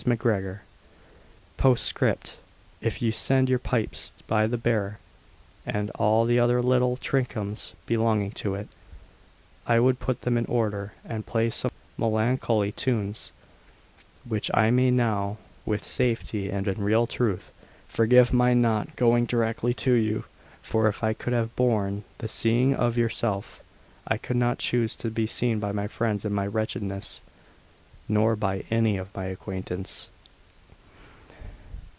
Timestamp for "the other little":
6.25-6.97